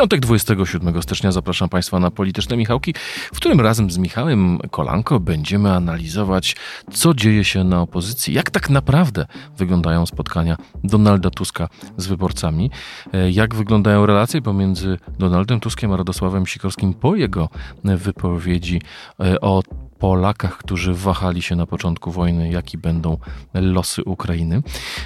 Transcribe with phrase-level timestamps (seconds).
[0.00, 1.32] Piątek 27 stycznia.
[1.32, 2.94] Zapraszam Państwa na Polityczne Michałki,
[3.32, 6.56] w którym razem z Michałem Kolanko będziemy analizować,
[6.92, 9.26] co dzieje się na opozycji, jak tak naprawdę
[9.58, 12.70] wyglądają spotkania Donalda Tuska z wyborcami,
[13.12, 17.48] e, jak wyglądają relacje pomiędzy Donaldem Tuskiem a Radosławem Sikorskim po jego
[17.84, 18.82] wypowiedzi
[19.20, 19.62] e, o
[20.00, 23.16] Polakach, którzy wahali się na początku wojny, jakie będą
[23.54, 24.62] losy Ukrainy.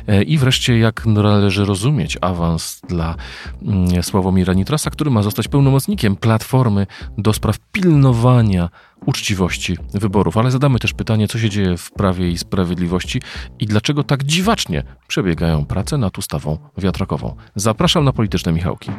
[0.07, 3.15] E, I wreszcie, jak należy rozumieć awans dla
[3.63, 6.87] mm, Sławomira Nitrasa, który ma zostać pełnomocnikiem Platformy
[7.19, 8.69] do spraw pilnowania
[9.07, 10.37] uczciwości wyborów.
[10.37, 13.21] Ale zadamy też pytanie, co się dzieje w Prawie i Sprawiedliwości
[13.59, 17.37] i dlaczego tak dziwacznie przebiegają prace nad ustawą wiatrakową.
[17.57, 18.91] Zapraszam na polityczne Michałki.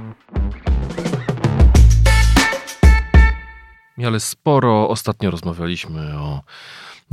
[4.04, 6.42] Ale sporo ostatnio rozmawialiśmy o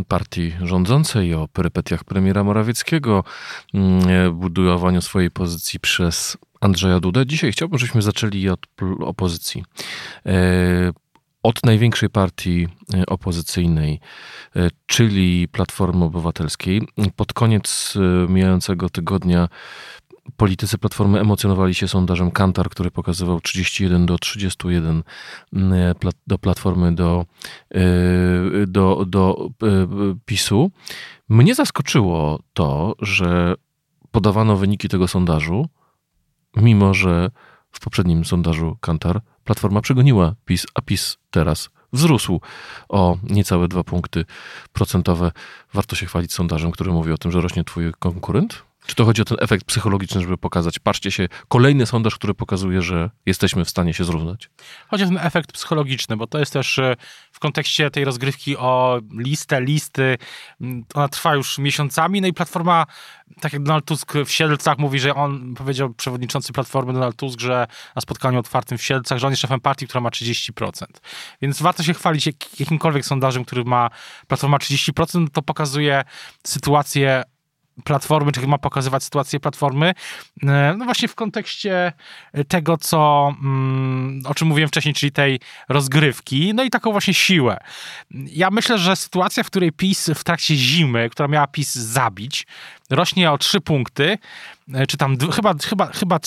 [0.09, 3.25] partii rządzącej, o perypetiach premiera Morawieckiego,
[3.75, 7.27] mm, budowaniu swojej pozycji przez Andrzeja Dudę.
[7.27, 8.67] Dzisiaj chciałbym, żebyśmy zaczęli od
[9.01, 9.65] opozycji.
[10.27, 10.33] E,
[11.43, 14.01] od największej partii e, opozycyjnej,
[14.57, 16.83] e, czyli Platformy Obywatelskiej.
[17.17, 17.95] Pod koniec
[18.29, 19.49] mijającego tygodnia
[20.37, 25.03] politycy Platformy emocjonowali się sondażem Kantar, który pokazywał 31 do 31
[25.53, 25.95] mm,
[26.27, 27.25] do Platformy do,
[27.75, 30.71] y, do, do y, PiSu.
[31.29, 33.55] Mnie zaskoczyło to, że
[34.11, 35.69] podawano wyniki tego sondażu,
[36.57, 37.31] mimo że
[37.73, 42.41] w poprzednim sondażu Kantar Platforma przegoniła PiS, a PiS teraz wzrósł
[42.89, 44.25] o niecałe dwa punkty
[44.73, 45.33] procentowe.
[45.75, 48.65] Warto się chwalić sondażem, który mówi o tym, że rośnie twój konkurent?
[48.87, 52.83] Czy to chodzi o ten efekt psychologiczny, żeby pokazać, patrzcie się, kolejny sondaż, który pokazuje,
[52.83, 54.51] że jesteśmy w stanie się zrównać?
[54.89, 56.97] Chodzi o ten efekt psychologiczny, bo to jest też e,
[57.33, 60.19] w kontekście tej rozgrywki o listę, listy,
[60.95, 62.87] ona trwa już miesiącami, no i Platforma,
[63.41, 67.67] tak jak Donald Tusk w Siedlcach mówi, że on, powiedział przewodniczący Platformy Donald Tusk, że
[67.97, 70.85] na spotkaniu otwartym w Siedlcach, że on jest szefem partii, która ma 30%.
[71.43, 72.27] Więc warto się chwalić
[72.59, 73.91] jakimkolwiek sondażem, który ma
[74.27, 76.05] Platforma 30%, to pokazuje
[76.47, 77.23] sytuację
[77.85, 79.95] platformy, czy ma pokazywać sytuację platformy,
[80.43, 81.93] e, no właśnie w kontekście
[82.49, 87.59] tego, co, mm, o czym mówiłem wcześniej, czyli tej rozgrywki, no i taką właśnie siłę.
[88.11, 92.47] Ja myślę, że sytuacja, w której PiS w trakcie zimy, która miała PiS zabić,
[92.91, 94.19] rośnie o trzy punkty,
[94.75, 96.21] e, czy tam chyba, chyba, chyba e,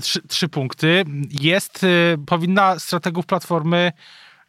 [0.00, 1.86] trzy, trzy punkty, jest,
[2.26, 3.92] powinna strategów Platformy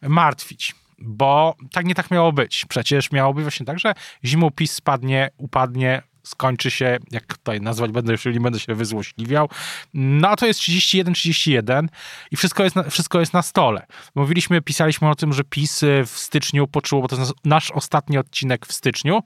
[0.02, 2.64] martwić bo tak nie tak miało być.
[2.68, 7.90] Przecież miało być właśnie tak, że zimą PiS spadnie, upadnie, skończy się, jak tutaj nazwać
[7.90, 9.48] będę, jeżeli będę się wyzłośliwiał.
[9.94, 11.86] No to jest 31-31
[12.30, 13.86] i wszystko jest, na, wszystko jest na stole.
[14.14, 18.66] Mówiliśmy, pisaliśmy o tym, że PiS w styczniu poczuło, bo to jest nasz ostatni odcinek
[18.66, 19.22] w styczniu,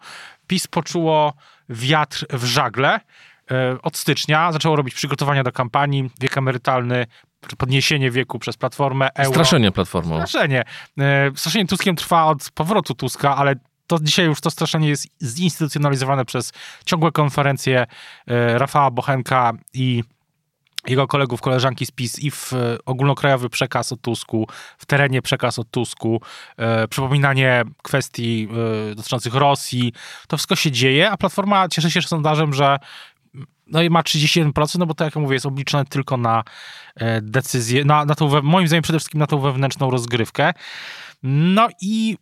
[0.46, 1.34] PiS poczuło
[1.68, 3.00] wiatr w żagle,
[3.50, 7.06] e, od stycznia zaczęło robić przygotowania do kampanii, wiek emerytalny
[7.54, 9.30] podniesienie wieku przez platformę euro.
[9.30, 10.16] Straszenie platformą.
[10.26, 10.62] Straszenie.
[10.98, 13.54] E, straszenie Tuskiem trwa od powrotu Tuska, ale
[13.86, 16.52] to dzisiaj już to straszenie jest zinstytucjonalizowane przez
[16.84, 17.86] ciągłe konferencje
[18.26, 20.02] e, Rafała Bochenka i
[20.88, 25.58] jego kolegów, koleżanki z PiS i w e, ogólnokrajowy przekaz o Tusku, w terenie przekaz
[25.58, 26.20] o Tusku,
[26.56, 28.48] e, przypominanie kwestii
[28.90, 29.92] e, dotyczących Rosji.
[30.28, 32.78] To wszystko się dzieje, a Platforma cieszy się sondażem, że
[33.66, 36.44] no i ma 31%, no bo to jak mówię, jest obliczone tylko na
[36.96, 40.52] e, decyzję, na, na tą, moim zdaniem przede wszystkim na tą wewnętrzną rozgrywkę.
[41.22, 42.18] No i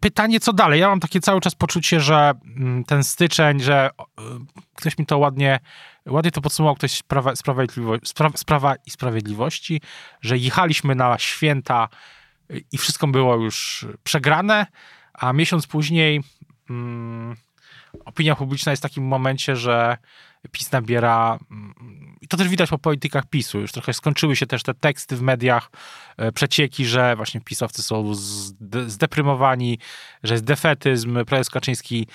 [0.00, 0.80] pytanie, co dalej?
[0.80, 4.22] Ja mam takie cały czas poczucie, że mm, ten styczeń, że e,
[4.74, 5.60] ktoś mi to ładnie,
[6.06, 7.36] ładnie to podsumował, ktoś z Prawa,
[8.34, 9.80] z Prawa i Sprawiedliwości,
[10.20, 11.88] że jechaliśmy na święta
[12.72, 14.66] i wszystko było już przegrane,
[15.14, 16.20] a miesiąc później
[16.70, 17.36] mm,
[18.04, 19.96] opinia publiczna jest w takim momencie, że
[20.50, 21.38] PiS nabiera,
[22.20, 25.22] i to też widać po politykach PiSu, już trochę skończyły się też te teksty w
[25.22, 25.70] mediach,
[26.16, 28.14] e, przecieki, że właśnie pisowcy są
[28.86, 29.78] zdeprymowani,
[30.22, 32.06] że jest defetyzm, prezes Kaczyński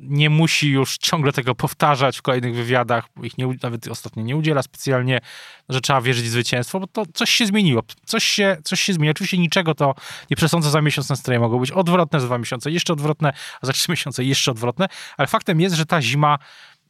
[0.00, 4.62] nie musi już ciągle tego powtarzać w kolejnych wywiadach, ich nie, nawet ostatnio nie udziela
[4.62, 5.20] specjalnie,
[5.68, 7.82] że trzeba wierzyć w zwycięstwo, bo to coś się zmieniło.
[8.04, 9.10] Coś się, coś się zmieni.
[9.10, 9.94] Oczywiście niczego to
[10.30, 13.72] nie przesądza za miesiąc nastroje mogą być odwrotne za dwa miesiące, jeszcze odwrotne, a za
[13.72, 16.38] trzy miesiące jeszcze odwrotne, ale faktem jest, że ta zima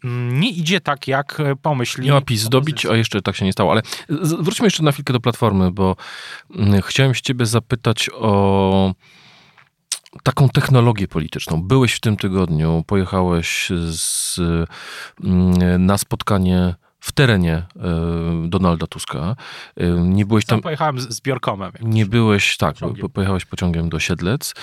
[0.05, 2.06] nie idzie tak, jak pomyśli.
[2.06, 3.73] Miała PiS zdobić, a jeszcze tak się nie stało.
[3.73, 3.82] Ale
[4.41, 5.97] wróćmy jeszcze na chwilkę do Platformy, bo
[6.56, 8.94] mm, chciałem się ciebie zapytać o
[10.23, 11.62] taką technologię polityczną.
[11.62, 14.38] Byłeś w tym tygodniu, pojechałeś z,
[15.25, 17.67] mm, na spotkanie w terenie e,
[18.49, 19.37] Donalda Tuska.
[19.76, 20.62] E, nie byłeś Tam tam.
[20.62, 21.73] pojechałem z, z Biorkomem.
[21.81, 23.00] Nie byłeś, tak, Pociągiem.
[23.02, 24.55] po- pojechałeś pociągiem do Siedlec.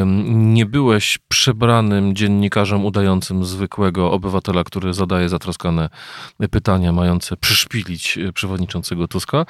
[0.00, 5.88] Ym, Nie byłeś przebranym dziennikarzem udającym zwykłego obywatela, który zadaje zatroskane
[6.50, 9.46] pytania mające przyszpilić przewodniczącego Tuska,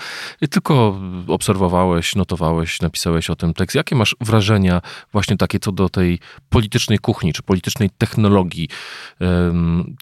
[0.51, 3.75] tylko obserwowałeś, notowałeś, napisałeś o tym tekst.
[3.77, 4.81] Jakie masz wrażenia
[5.13, 8.69] właśnie takie co do tej politycznej kuchni, czy politycznej technologii?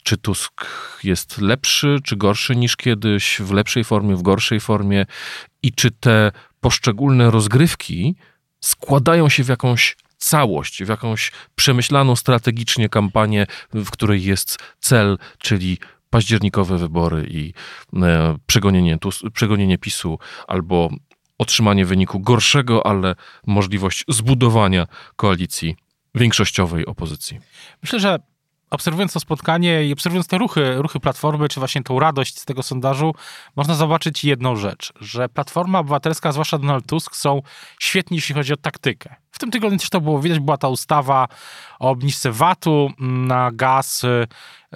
[0.02, 0.66] Czy Tusk
[1.04, 5.06] jest lepszy, czy gorszy niż kiedyś, w lepszej formie, w gorszej formie?
[5.62, 8.16] I czy te poszczególne rozgrywki
[8.60, 15.78] składają się w jakąś całość, w jakąś przemyślaną strategicznie kampanię, w której jest cel, czyli
[16.10, 17.52] październikowe wybory i
[18.02, 20.90] e, przegonienie, Tus- przegonienie PiSu albo
[21.38, 23.14] otrzymanie wyniku gorszego, ale
[23.46, 24.86] możliwość zbudowania
[25.16, 25.76] koalicji
[26.14, 27.40] większościowej opozycji.
[27.82, 28.18] Myślę, że
[28.70, 32.62] obserwując to spotkanie i obserwując te ruchy, ruchy Platformy, czy właśnie tą radość z tego
[32.62, 33.14] sondażu,
[33.56, 37.42] można zobaczyć jedną rzecz, że Platforma Obywatelska, zwłaszcza Donald Tusk, są
[37.80, 39.14] świetni, jeśli chodzi o taktykę.
[39.30, 41.28] W tym tygodniu też to było widać, była ta ustawa
[41.78, 44.26] o obniżce VAT-u na gaz y,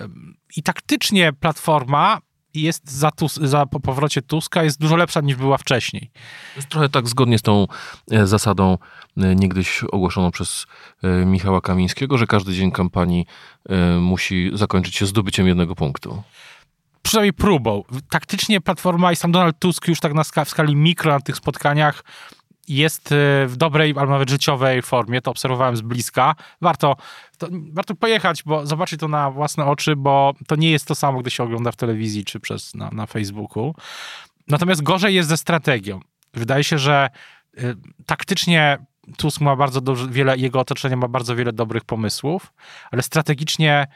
[0.01, 0.09] y,
[0.57, 2.19] i taktycznie Platforma
[2.55, 6.11] jest za, Tus- za po powrocie Tuska jest dużo lepsza niż była wcześniej.
[6.57, 7.67] Jest trochę tak zgodnie z tą
[8.11, 8.79] e, zasadą
[9.17, 10.67] e, niegdyś ogłoszoną przez
[11.03, 13.27] e, Michała Kamińskiego, że każdy dzień kampanii
[14.01, 16.23] musi zakończyć się zdobyciem jednego punktu.
[17.03, 17.85] przynajmniej próbą.
[18.11, 21.37] Taktycznie Platforma i sam Donald Tusk już tak na ska- w skali mikro na tych
[21.37, 22.05] spotkaniach
[22.69, 25.23] jest y, w dobrej, albo nawet życiowej formie.
[25.23, 26.35] To obserwowałem z bliska.
[26.61, 26.97] Warto,
[27.39, 31.21] to, warto pojechać, bo zobaczyć to na własne oczy, bo to nie jest to samo,
[31.21, 33.75] gdy się ogląda w telewizji czy przez, na, na Facebooku.
[34.49, 36.01] Natomiast gorzej jest ze strategią.
[36.35, 37.11] Wydaje się, że
[37.59, 37.77] y,
[38.07, 38.79] taktycznie
[39.17, 42.53] Tusk ma bardzo dobrze, wiele, jego otoczenie ma bardzo wiele dobrych pomysłów,
[42.91, 43.87] ale strategicznie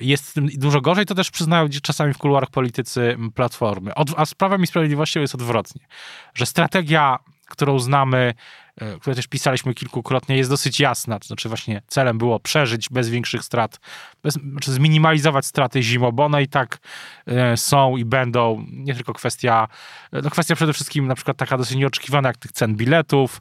[0.00, 3.94] jest dużo gorzej, to też przyznają czasami w kuluarach politycy Platformy.
[3.94, 5.86] Od, a z Prawem i Sprawiedliwością jest odwrotnie,
[6.34, 7.18] że strategia,
[7.48, 8.34] którą znamy,
[8.80, 11.18] e, której też pisaliśmy kilkukrotnie, jest dosyć jasna.
[11.18, 13.80] To znaczy właśnie celem było przeżyć bez większych strat,
[14.22, 16.78] bez, znaczy zminimalizować straty zimą, bo one i tak
[17.26, 18.64] e, są i będą.
[18.70, 19.68] Nie tylko kwestia,
[20.12, 23.40] e, no kwestia przede wszystkim na przykład taka dosyć nieoczekiwana jak tych cen biletów,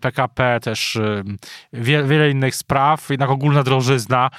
[0.00, 0.98] PKP, też
[1.72, 4.30] wie, wiele innych spraw, jednak ogólna drożyzna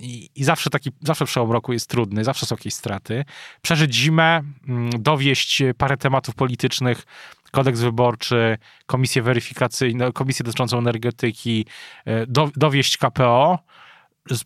[0.00, 3.24] i, i zawsze taki, zawsze przełom roku jest trudny, zawsze są jakieś straty.
[3.62, 7.06] Przeżyć zimę, mm, dowieść parę tematów politycznych,
[7.50, 9.22] kodeks wyborczy, komisję
[9.70, 11.66] weryfikacyjną, komisję dotyczącą energetyki,
[12.04, 13.58] e, do, dowieść KPO,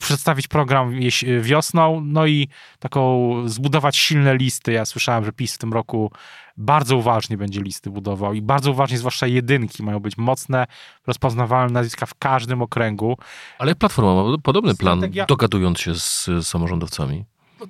[0.01, 4.73] przedstawić program jeś- wiosną, no i taką zbudować silne listy.
[4.73, 6.13] Ja słyszałem, że PiS w tym roku
[6.57, 10.67] bardzo uważnie będzie listy budował i bardzo uważnie, zwłaszcza jedynki, mają być mocne,
[11.07, 13.17] rozpoznawalne nazwiska w każdym okręgu.
[13.59, 17.25] Ale Platforma ma podobny plan, dogadując się z samorządowcami.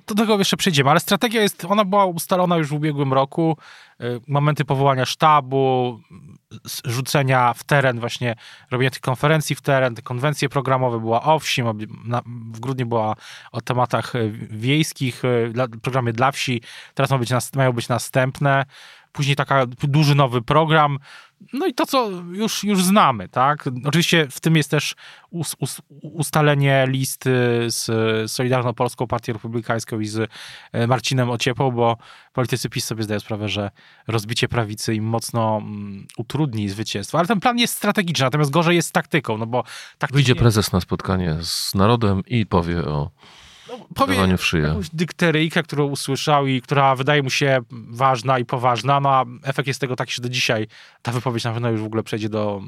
[0.07, 3.57] Do tego jeszcze przejdziemy, ale strategia jest, ona była ustalona już w ubiegłym roku.
[4.01, 5.99] Y, Momenty powołania sztabu,
[6.85, 8.35] rzucenia w teren, właśnie
[8.71, 11.73] robienia tych konferencji w teren, te konwencje programowe, była o wsi, ma-
[12.05, 13.15] na- w grudniu była
[13.51, 16.61] o tematach y, wiejskich, y, programie dla wsi,
[16.93, 18.65] teraz być, mają być następne.
[19.11, 20.97] Później taka duży nowy program.
[21.53, 23.69] No i to, co już, już znamy, tak?
[23.85, 24.95] Oczywiście w tym jest też
[25.29, 27.31] us, us, ustalenie listy
[27.67, 27.91] z
[28.31, 30.31] Solidarną Polską Partią Republikańską i z
[30.71, 31.97] e, Marcinem Ociepą, bo
[32.33, 33.71] politycy PiS sobie zdają sprawę, że
[34.07, 37.17] rozbicie prawicy im mocno mm, utrudni zwycięstwo.
[37.17, 39.63] Ale ten plan jest strategiczny, natomiast gorzej jest z taktyką, no bo
[39.97, 40.15] taktycznie...
[40.15, 43.11] Wyjdzie prezes na spotkanie z narodem i powie o
[43.95, 44.63] powie w szyję.
[44.63, 49.67] jakąś dykteryjkę, którą usłyszał i która wydaje mu się ważna i poważna, no a efekt
[49.67, 50.67] jest tego taki, że do dzisiaj
[51.01, 52.61] ta wypowiedź na pewno już w ogóle przejdzie do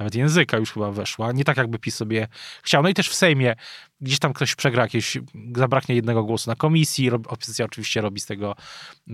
[0.00, 1.32] nawet języka już chyba weszła.
[1.32, 2.28] Nie tak jakby PiS sobie
[2.62, 2.82] chciał.
[2.82, 3.56] No i też w Sejmie
[4.00, 5.18] gdzieś tam ktoś przegra jakieś,
[5.56, 8.56] zabraknie jednego głosu na komisji, opozycja oczywiście robi z tego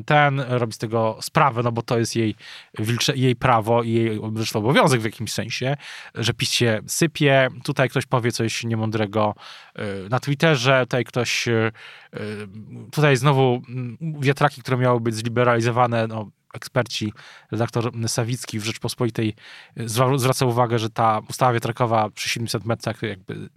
[0.07, 2.35] ten, robi z tego sprawę, no bo to jest jej,
[2.79, 5.77] wilcze, jej prawo i jej zresztą obowiązek w jakimś sensie,
[6.15, 9.35] że PiS się sypie, tutaj ktoś powie coś niemądrego
[9.79, 11.73] y, na Twitterze, tutaj ktoś, y,
[12.15, 12.49] y,
[12.93, 17.13] tutaj znowu mm, wiatraki, które miały być zliberalizowane, no eksperci,
[17.51, 19.35] redaktor Sawicki w Rzeczpospolitej
[19.81, 23.49] y, zwa- zwraca uwagę, że ta ustawa wiatrakowa przy 700 metrach jakby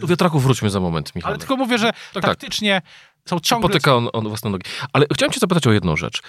[0.00, 1.28] Do wiatraków wróćmy za moment, Michał.
[1.30, 2.22] ale tylko mówię, że tak.
[2.22, 2.82] taktycznie
[3.28, 3.68] są ciągle...
[3.68, 4.64] Potyka on, on własne nogi.
[4.92, 6.22] Ale chciałem cię zapytać o jedną rzecz.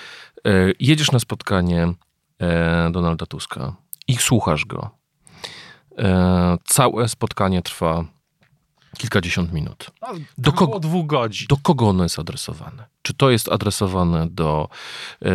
[0.45, 1.93] E, jedziesz na spotkanie
[2.39, 3.75] e, Donalda Tuska
[4.07, 4.89] i słuchasz go.
[5.97, 8.05] E, całe spotkanie trwa
[8.97, 9.91] kilkadziesiąt minut.
[10.01, 11.47] No, do kogo- dwóch godzin.
[11.47, 12.85] Do kogo ono jest adresowane?
[13.01, 14.69] Czy to jest adresowane do
[15.25, 15.29] e,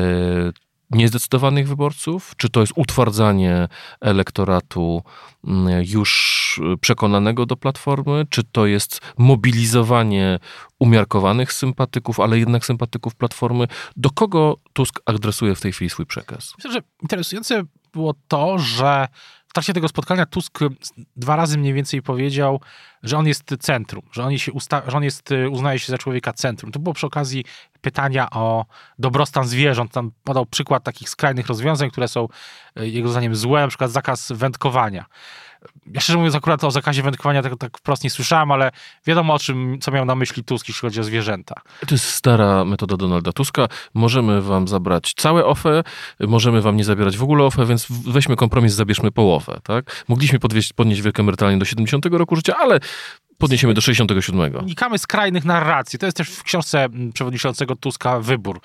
[0.91, 2.35] niezdecydowanych wyborców?
[2.37, 3.69] Czy to jest utwardzanie
[4.01, 5.03] elektoratu
[5.45, 8.27] mm, już przekonanego do platformy?
[8.31, 10.39] Czy to jest mobilizowanie
[10.79, 13.67] umiarkowanych sympatyków, ale jednak sympatyków platformy?
[13.97, 16.53] Do kogo Tusk adresuje w tej chwili swój przekaz?
[16.59, 19.09] Myślę, że interesujące było to, że
[19.49, 20.59] w trakcie tego spotkania Tusk
[21.17, 22.61] dwa razy mniej więcej powiedział,
[23.05, 26.33] że on jest centrum, że on, się usta- że on jest, uznaje się za człowieka
[26.33, 26.73] centrum.
[26.73, 27.45] To było przy okazji
[27.81, 28.65] pytania o
[28.99, 29.93] dobrostan zwierząt.
[29.93, 32.29] Tam podał przykład takich skrajnych rozwiązań, które są
[32.77, 35.05] e, jego zdaniem złe, na przykład zakaz wędkowania.
[35.93, 38.71] Ja szczerze mówiąc akurat o zakazie wędkowania tak, tak wprost nie słyszałem, ale
[39.07, 41.55] wiadomo o czym, co miał na myśli Tusk, jeśli chodzi o zwierzęta.
[41.87, 43.69] To jest stara metoda Donalda Tuska.
[43.95, 45.83] Możemy wam zabrać całe OFE,
[46.21, 49.61] możemy wam nie zabierać w ogóle OFE, więc weźmy kompromis, zabierzmy połowę.
[49.63, 50.05] Tak?
[50.09, 52.81] Mogliśmy podwieźć, podnieść wiek emerytalny do 70 roku życia, ale
[53.39, 54.57] Podniesiemy do 67.
[54.57, 55.99] Unikamy skrajnych narracji.
[55.99, 58.61] To jest też w książce mm, przewodniczącego Tuska Wybór,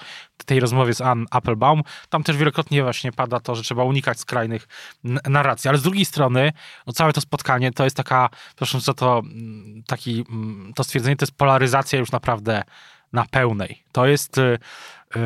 [0.45, 1.81] tej rozmowie z Ann Applebaum.
[2.09, 4.67] Tam też wielokrotnie właśnie pada to, że trzeba unikać skrajnych
[5.29, 5.69] narracji.
[5.69, 6.51] Ale z drugiej strony,
[6.87, 11.15] no całe to spotkanie to jest taka, proszę za to, mm, taki, mm, to stwierdzenie,
[11.15, 12.63] to jest polaryzacja już naprawdę
[13.13, 13.83] na pełnej.
[13.91, 15.19] To jest, y, y,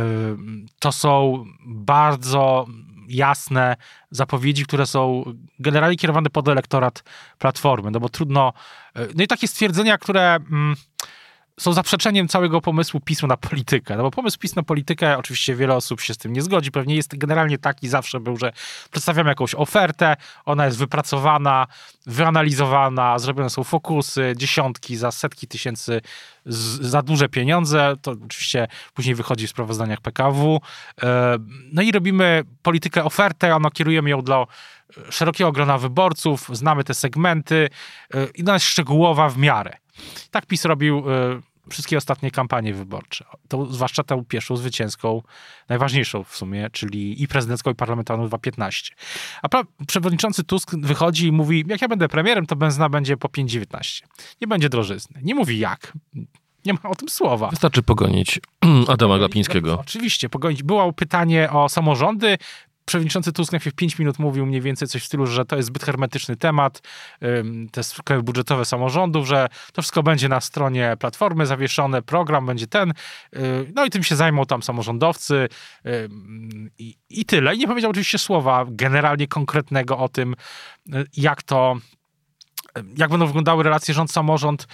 [0.80, 2.66] to są bardzo
[3.08, 3.76] jasne
[4.12, 5.24] zapowiedzi, które są
[5.60, 7.04] generalnie kierowane pod elektorat
[7.40, 8.54] Platformy, no bo trudno...
[8.96, 10.36] E, no i takie stwierdzenia, które...
[10.36, 10.76] Mm,
[11.60, 13.98] są zaprzeczeniem całego pomysłu PiSu na politykę.
[13.98, 16.96] No bo pomysł PiS na politykę, oczywiście wiele osób się z tym nie zgodzi, pewnie
[16.96, 18.52] jest generalnie taki zawsze był, że
[18.92, 21.68] przedstawiamy jakąś ofertę, ona jest wypracowana,
[22.06, 26.02] wyanalizowana, zrobione są fokusy, dziesiątki za setki tysięcy
[26.46, 30.62] z, za duże pieniądze, to oczywiście później wychodzi w sprawozdaniach PKW.
[31.04, 31.38] E,
[31.74, 34.46] no i robimy politykę ofertę, ono kierujemy ją dla
[35.10, 37.70] szerokiego grona wyborców, znamy te segmenty
[38.14, 39.78] e, i ona jest szczegółowa w miarę.
[40.32, 43.26] Tak PiS robił y, wszystkie ostatnie kampanie wyborcze.
[43.48, 45.22] To zwłaszcza tę pierwszą zwycięską,
[45.70, 48.96] najważniejszą w sumie, czyli i prezydencką, i parlamentarną 2015.
[49.42, 54.04] A przewodniczący Tusk wychodzi i mówi, jak ja będę premierem, to benzyna będzie po 5,19.
[54.42, 55.20] Nie będzie drożyzny.
[55.24, 55.94] Nie mówi jak.
[56.66, 57.50] Nie ma o tym słowa.
[57.50, 58.40] Wystarczy pogonić
[58.88, 59.80] Adama Glapińskiego.
[59.80, 60.64] Oczywiście, pogonić.
[60.64, 62.38] Było pytanie o samorządy
[62.86, 65.84] przewodniczący Tusk najpierw 5 minut mówił mniej więcej coś w stylu, że to jest zbyt
[65.84, 66.82] hermetyczny temat,
[67.72, 72.94] te sprawy budżetowe samorządów, że to wszystko będzie na stronie Platformy zawieszone, program będzie ten,
[73.36, 75.48] y, no i tym się zajmą tam samorządowcy
[76.78, 77.56] i, i tyle.
[77.56, 80.36] I nie powiedział oczywiście słowa generalnie konkretnego o tym,
[80.96, 81.78] y, jak to
[82.98, 84.68] jak będą wyglądały relacje rząd-samorząd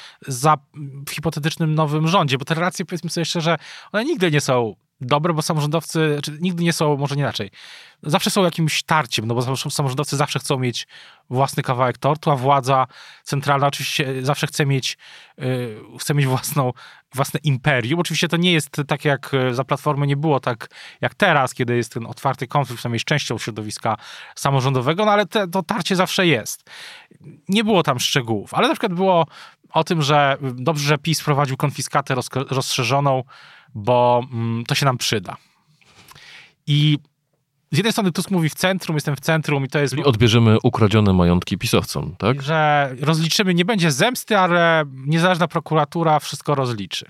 [1.07, 3.57] w hipotetycznym nowym rządzie, bo te relacje, powiedzmy sobie szczerze,
[3.91, 7.51] one nigdy nie są dobre, bo samorządowcy czy nigdy nie są, może nie inaczej,
[8.03, 10.87] zawsze są jakimś tarciem, no bo samorządowcy zawsze chcą mieć
[11.29, 12.87] własny kawałek tortu, a władza
[13.23, 14.97] centralna oczywiście zawsze chce mieć,
[15.37, 16.73] yy, chce mieć własną,
[17.15, 17.99] własne imperium.
[17.99, 20.69] Oczywiście to nie jest tak jak y, za Platformy nie było tak
[21.01, 23.97] jak teraz, kiedy jest ten otwarty konflikt, przynajmniej częścią środowiska
[24.35, 26.69] samorządowego, no ale te, to tarcie zawsze jest.
[27.49, 29.25] Nie było tam szczegółów, ale na przykład było
[29.73, 32.15] o tym, że dobrze, że PiS prowadził konfiskatę
[32.49, 33.23] rozszerzoną,
[33.75, 35.37] bo mm, to się nam przyda.
[36.67, 36.97] I
[37.71, 39.93] z jednej strony Tusk mówi w centrum, jestem w centrum i to jest...
[39.93, 42.41] Czyli odbierzemy ukradzione majątki pisowcom, tak?
[42.41, 47.05] Że rozliczymy, nie będzie zemsty, ale niezależna prokuratura wszystko rozliczy.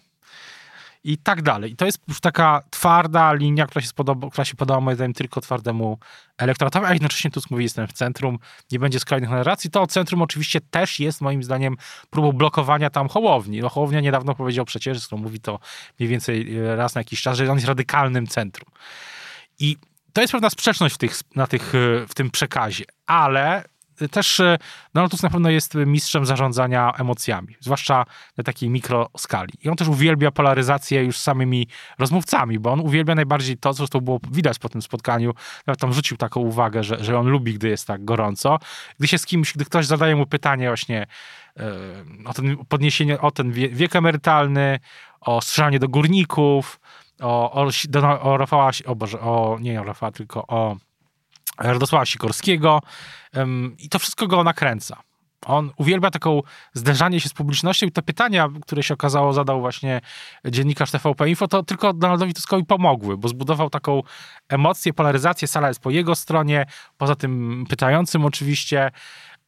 [1.03, 1.71] I tak dalej.
[1.71, 5.13] I to jest już taka twarda linia, która się, spodoba, która się podoba moim zdaniem
[5.13, 5.99] tylko twardemu
[6.37, 8.39] elektoratowi, a jednocześnie Tusk mówi, jestem w centrum,
[8.71, 9.69] nie będzie skrajnych narracji.
[9.69, 11.75] To centrum oczywiście też jest moim zdaniem
[12.09, 13.61] próbą blokowania tam Hołowni.
[13.61, 15.59] No, Hołownia niedawno powiedział przecież, zresztą mówi to
[15.99, 18.71] mniej więcej e, raz na jakiś czas, że on jest radykalnym centrum.
[19.59, 19.77] I
[20.13, 23.63] to jest pewna sprzeczność w, tych, na tych, e, w tym przekazie, ale
[24.11, 24.57] też e,
[24.93, 28.05] Donald Tusk na pewno jest mistrzem zarządzania emocjami, zwłaszcza
[28.37, 29.53] na takiej mikroskali.
[29.63, 31.67] I on też uwielbia polaryzację już z samymi
[31.99, 35.33] rozmówcami, bo on uwielbia najbardziej to, co zresztą było widać po tym spotkaniu,
[35.67, 38.59] nawet tam rzucił taką uwagę, że, że on lubi, gdy jest tak gorąco.
[38.99, 41.07] Gdy się z kimś, gdy ktoś zadaje mu pytanie właśnie
[41.57, 41.63] e,
[42.25, 44.79] o ten podniesienie, o ten wiek emerytalny,
[45.21, 46.79] o strzelanie do górników,
[47.21, 47.69] o, o,
[48.21, 50.75] o Rafała, o Boże, o, nie o Rafała, tylko o
[51.59, 52.81] Radosława Sikorskiego
[53.77, 55.03] i to wszystko go nakręca.
[55.45, 56.41] On uwielbia taką
[56.73, 60.01] zderzanie się z publicznością i te pytania, które się okazało zadał właśnie
[60.45, 64.01] dziennikarz TVP Info, to tylko Donaldowi Tuskowi pomogły, bo zbudował taką
[64.49, 66.65] emocję, polaryzację, sala jest po jego stronie,
[66.97, 68.91] poza tym pytającym oczywiście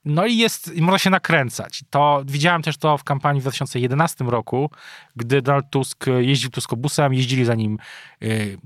[0.06, 1.84] No i jest, można się nakręcać.
[1.89, 4.72] To widziałem też to w kampanii w 2011 roku,
[5.15, 7.77] gdy Donald Tusk jeździł tuskobusem, jeździli za nim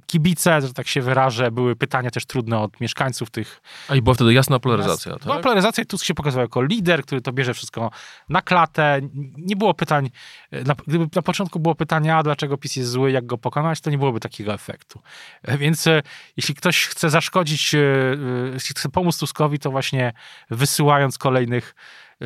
[0.07, 3.61] kibice, że tak się wyrażę, były pytania też trudne od mieszkańców tych.
[3.89, 5.25] A i była wtedy jasna polaryzacja, tak?
[5.25, 7.91] No, polaryzacja, Tusk się pokazał jako lider, który to bierze wszystko
[8.29, 9.01] na klatę.
[9.37, 10.09] Nie było pytań,
[10.51, 13.89] na, gdyby na początku było pytanie, a dlaczego PiS jest zły, jak go pokonać, to
[13.89, 15.01] nie byłoby takiego efektu.
[15.43, 16.01] E, Więc e,
[16.37, 20.13] jeśli ktoś chce zaszkodzić, e, e, jeśli chce pomóc Tuskowi, to właśnie
[20.49, 21.75] wysyłając kolejnych
[22.21, 22.25] e,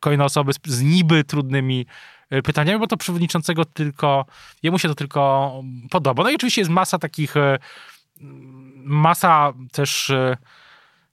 [0.00, 4.24] kolejne osoby z, z niby trudnymi e, pytaniami, bo to przewodniczącego tylko,
[4.62, 5.52] jemu się to tylko
[5.90, 6.22] podoba.
[6.22, 7.58] No i oczywiście jest masa takich, e,
[8.84, 10.36] masa też e,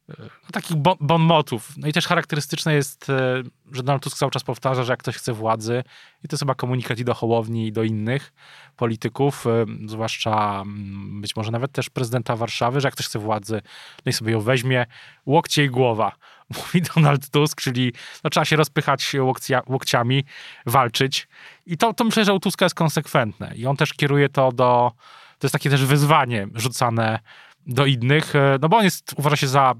[0.09, 1.77] no, takich bon, motów.
[1.77, 5.15] No i też charakterystyczne jest, e, że Donald Tusk cały czas powtarza, że jak ktoś
[5.15, 5.83] chce władzy,
[6.23, 8.33] i to jest chyba komunikat i do Hołowni, i do innych
[8.75, 13.61] polityków, e, zwłaszcza mm, być może nawet też prezydenta Warszawy, że jak ktoś chce władzy,
[14.05, 14.85] no i sobie ją weźmie,
[15.25, 16.11] łokcie i głowa,
[16.57, 20.23] mówi Donald Tusk, czyli no, trzeba się rozpychać łokcia, łokciami,
[20.65, 21.27] walczyć.
[21.65, 23.53] I to, to myślę, że u Tuska jest konsekwentne.
[23.55, 24.91] I on też kieruje to do,
[25.39, 27.19] to jest takie też wyzwanie rzucane
[27.67, 29.73] do innych, e, no bo on jest, uważa się za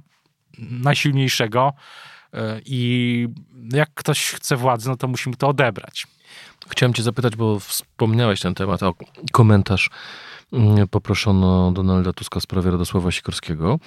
[0.59, 1.74] najsilniejszego
[2.33, 3.27] e, i
[3.74, 6.07] jak ktoś chce władzy, no to musimy to odebrać.
[6.69, 8.93] Chciałem cię zapytać, bo wspomniałeś ten temat, o
[9.31, 9.89] komentarz
[10.53, 13.79] mm, poproszono Donalda Tuska w sprawie Radosława Sikorskiego.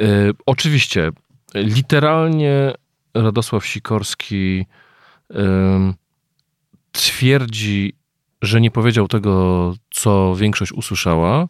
[0.00, 0.04] E,
[0.46, 1.10] oczywiście,
[1.54, 2.72] literalnie
[3.14, 4.66] Radosław Sikorski
[6.92, 7.92] twierdzi,
[8.42, 11.48] że nie powiedział tego, co większość usłyszała.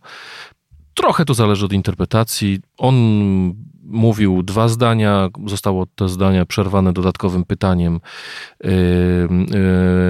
[0.94, 2.60] Trochę to zależy od interpretacji.
[2.78, 2.94] On
[3.84, 8.00] mówił dwa zdania, zostało te zdania przerwane dodatkowym pytaniem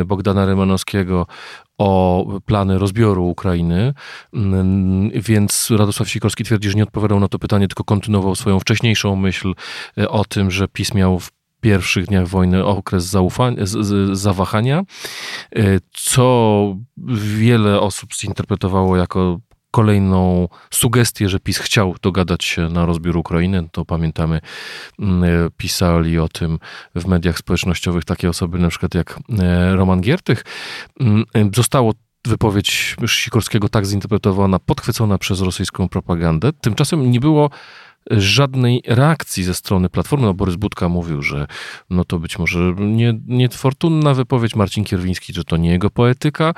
[0.07, 1.27] Bogdana Rymanowskiego
[1.79, 3.95] o plany rozbioru Ukrainy,
[4.33, 9.17] Yy, więc Radosław Sikorski twierdzi, że nie odpowiadał na to pytanie, tylko kontynuował swoją wcześniejszą
[9.17, 9.55] myśl
[9.97, 14.83] yy, o tym, że PiS miał w pierwszych dniach wojny okres zaufania, z, z, zawahania,
[15.57, 16.77] yy, co
[17.37, 19.39] wiele osób zinterpretowało jako
[19.75, 23.69] kolejną sugestię, że PiS chciał dogadać się na rozbiór Ukrainy.
[23.73, 24.41] To pamiętamy,
[24.99, 26.59] mm, pisali o tym
[26.95, 30.45] w mediach społecznościowych takie osoby na przykład jak e, Roman Giertych.
[31.01, 31.93] Mm, Zostało
[32.27, 36.53] wypowiedź Sikorskiego tak zinterpretowana, podchwycona przez rosyjską propagandę.
[36.53, 37.51] Tymczasem nie było
[38.11, 40.27] żadnej reakcji ze strony Platformy.
[40.27, 41.47] No, Borys Budka mówił, że
[41.91, 46.55] no to być może nie, nie fortunna wypowiedź, Marcin Kierwiński, że to nie jego poetyka,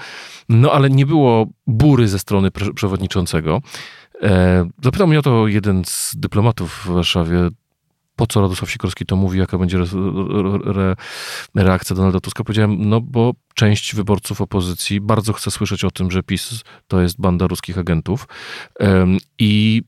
[0.49, 3.61] no ale nie było bury ze strony przewodniczącego.
[4.23, 7.49] E, zapytał mnie o to jeden z dyplomatów w Warszawie,
[8.17, 9.87] po co Radosław Sikorski to mówi, jaka będzie re,
[10.65, 10.97] re,
[11.55, 12.45] reakcja Donalda Tuska.
[12.45, 17.21] Powiedziałem, no bo część wyborców opozycji bardzo chce słyszeć o tym, że PiS to jest
[17.21, 18.29] banda ruskich agentów
[18.79, 19.83] Em, i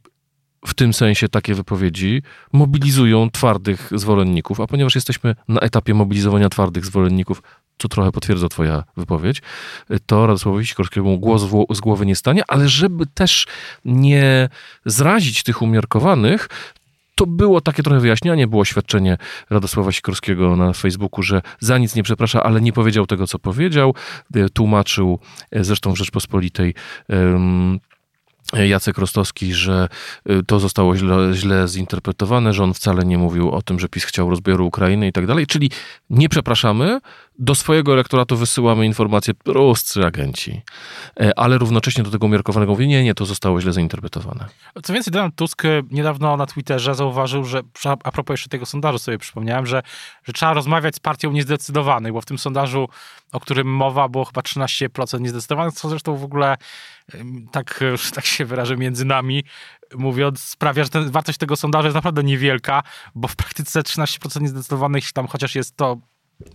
[0.67, 6.87] w tym sensie takie wypowiedzi mobilizują twardych zwolenników, a ponieważ jesteśmy na etapie mobilizowania twardych
[6.87, 7.43] zwolenników,
[7.79, 9.43] co trochę potwierdza twoja wypowiedź,
[10.07, 13.47] to Radosławowi Sikorskiemu głos z głowy nie stanie, ale żeby też
[13.85, 14.49] nie
[14.85, 16.49] zrazić tych umiarkowanych,
[17.19, 19.19] to było takie trochę wyjaśnianie, było oświadczenie
[19.51, 23.95] Radosława Sikorskiego na Facebooku, że za nic nie przeprasza, ale nie powiedział tego, co powiedział.
[24.35, 25.19] E, Tłumaczył
[25.51, 26.75] e, zresztą w Rzeczpospolitej
[27.09, 27.81] em,
[28.53, 29.89] Jacek Rostowski, że
[30.31, 34.05] y, to zostało źle, źle zinterpretowane, że on wcale nie mówił o tym, że PiS
[34.05, 35.47] chciał rozbioru Ukrainy i tak dalej.
[35.47, 35.71] Czyli
[36.11, 37.01] nie przepraszamy,
[37.39, 40.63] do swojego elektoratu wysyłamy informacje ruscy agenci,
[41.21, 44.47] E, ale równocześnie do tego umiarkowanego mówi, nie, nie, to zostało źle zinterpretowane.
[44.83, 48.99] Co więcej, Donald Tusk e, niedawno na Twitterze zauważył, że a- propos jeszcze tego sondażu
[48.99, 49.83] sobie przypomniałem, że,
[50.25, 52.89] że trzeba rozmawiać z partią niezdecydowanych, bo w tym sondażu,
[53.33, 56.57] o którym mowa, było chyba 13% niezdecydowanych, co zresztą w ogóle
[57.53, 59.45] tak, e, tak się wyrażę między nami,
[59.95, 62.83] mówiąc, sprawia, że ten, wartość tego sondażu jest naprawdę niewielka,
[63.15, 65.97] bo w praktyce 13% niezdecydowanych, tam chociaż jest to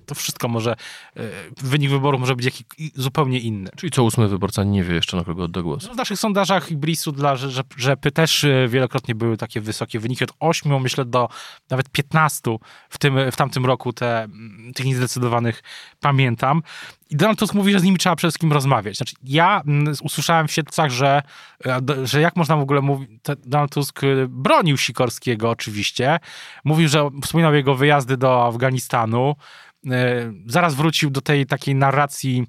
[0.05, 0.71] to wszystko może,
[1.17, 1.21] e,
[1.57, 3.69] wynik wyboru może być jaki, i- zupełnie inny.
[3.75, 5.87] Czyli co ósmy wyborca nie wie jeszcze, na kogo odda głos.
[5.87, 9.99] No, w naszych sondażach Ibrisu dla że, że, Rzepy też e, wielokrotnie były takie wysokie
[9.99, 11.29] wyniki, od 8 myślę do
[11.69, 12.57] nawet 15
[12.89, 15.63] w, tym, w tamtym roku te, mm, tych niezdecydowanych
[15.99, 16.63] pamiętam.
[17.13, 18.97] I Donald Tusk mówi, że z nimi trzeba przede wszystkim rozmawiać.
[18.97, 21.21] Znaczy, ja mm, usłyszałem w siedlcach, że,
[21.65, 23.09] e, że jak można w ogóle mówić,
[23.45, 26.19] Donald Tusk e, bronił Sikorskiego oczywiście,
[26.63, 29.35] mówił, że wspominał jego wyjazdy do Afganistanu,
[29.91, 32.47] E, zaraz wrócił do tej takiej narracji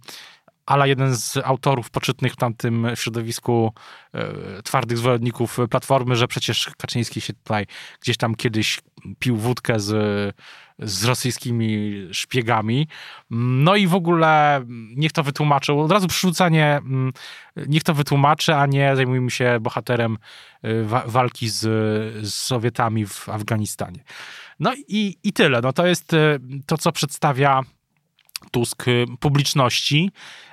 [0.67, 3.73] ala jeden z autorów poczytnych w tamtym środowisku
[4.15, 7.67] e, twardych zwolenników Platformy, że przecież Kaczyński się tutaj
[8.01, 8.81] gdzieś tam kiedyś
[9.19, 10.35] pił wódkę z,
[10.79, 12.89] z rosyjskimi szpiegami.
[13.31, 14.65] No i w ogóle
[14.97, 15.81] niech to wytłumaczył.
[15.81, 17.13] Od razu przerzucanie, mm,
[17.57, 20.19] niech to wytłumaczy, a nie zajmujmy się bohaterem
[20.85, 21.61] wa- walki z,
[22.27, 24.05] z Sowietami w Afganistanie.
[24.61, 25.61] No i, i tyle.
[25.61, 27.61] No to jest e, to, co przedstawia
[28.51, 30.11] Tusk y, publiczności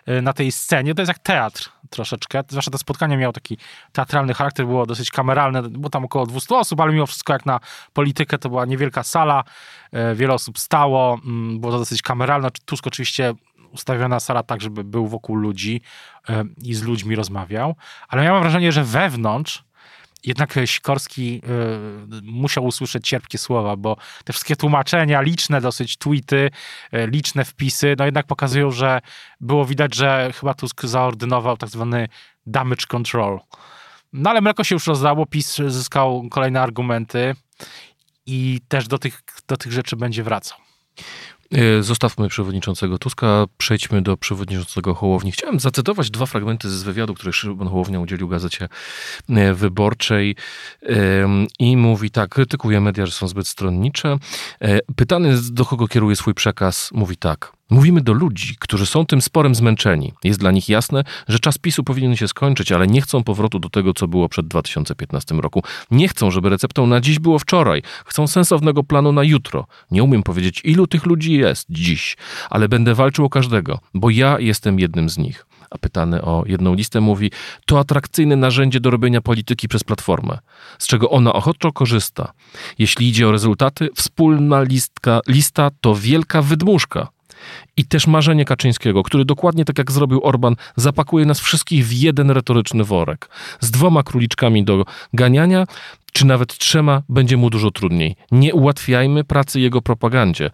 [0.10, 0.96] y, na tej scenie.
[0.96, 2.44] To jest jak teatr troszeczkę.
[2.50, 3.58] Zwłaszcza to spotkanie miało taki
[3.92, 7.60] teatralny charakter, było dosyć kameralne, było tam około 200 osób, ale mimo wszystko jak na
[7.94, 9.44] politykę to była niewielka sala,
[10.12, 12.50] y, wiele osób stało, mm, było to dosyć kameralne.
[12.66, 13.34] Tusk oczywiście
[13.72, 15.82] ustawiona sala tak, żeby był wokół ludzi
[16.64, 17.76] i z ludźmi rozmawiał,
[18.08, 19.64] ale miałem wrażenie, że wewnątrz
[20.26, 21.42] jednak Sikorski
[22.18, 26.50] y, musiał usłyszeć cierpkie słowa, bo te wszystkie tłumaczenia, liczne dosyć tweety,
[26.94, 29.02] y, liczne wpisy, no jednak pokazują, że
[29.40, 32.08] było widać, że chyba Tusk zaordynował tak zwany
[32.46, 33.40] damage control.
[34.14, 37.36] No ale mleko się już rozdało, PiS zyskał kolejne argumenty
[38.26, 40.58] i też do tych, do tych rzeczy będzie wracał.
[41.52, 45.32] E, zostawmy przewodniczącego Tuska, przejdźmy do przewodniczącego Hołowni.
[45.32, 48.70] Chciałem zacytować dwa fragmenty z wywiadu, który Szymon Hołownia udzielił gazecie
[49.30, 50.36] e, wyborczej
[51.60, 54.18] i mówi tak, krytykuje media, że są zbyt stronnicze.
[54.62, 57.54] E, pytany do kogo kieruje swój przekaz, mówi tak.
[57.72, 60.14] Mówimy do ludzi, którzy są tym sporem zmęczeni.
[60.24, 63.70] Jest dla nich jasne, że czas PiSu powinien się skończyć, ale nie chcą powrotu do
[63.70, 65.64] tego, co było przed 2015 roku.
[65.92, 67.82] Nie chcą, żeby receptą na dziś było wczoraj.
[68.06, 69.68] Chcą sensownego planu na jutro.
[69.92, 72.18] Nie umiem powiedzieć, ilu tych ludzi jest dziś,
[72.50, 75.46] ale będę walczył o każdego, bo ja jestem jednym z nich.
[75.70, 77.32] A pytany o jedną listę mówi,
[77.66, 80.40] to atrakcyjne narzędzie do robienia polityki przez Platformę,
[80.80, 82.34] z czego ona ochoczo korzysta.
[82.80, 87.08] Jeśli idzie o rezultaty, wspólna listka, lista to wielka wydmuszka.
[87.78, 92.32] I też marzenie Kaczyńskiego, który dokładnie tak jak zrobił Orban, zapakuje nas wszystkich w jeden
[92.32, 93.30] retoryczny worek.
[93.60, 95.66] Z dwoma króliczkami do ganiania,
[96.12, 98.16] czy nawet trzema, będzie mu dużo trudniej.
[98.32, 100.52] Nie ułatwiajmy pracy jego propagandzie,